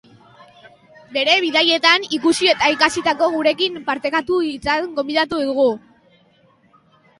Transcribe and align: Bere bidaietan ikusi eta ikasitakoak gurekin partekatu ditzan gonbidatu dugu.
Bere 1.17 1.35
bidaietan 1.43 2.07
ikusi 2.17 2.49
eta 2.55 2.71
ikasitakoak 2.77 3.37
gurekin 3.37 3.79
partekatu 3.91 4.41
ditzan 4.49 4.91
gonbidatu 4.99 5.45
dugu. 5.53 5.71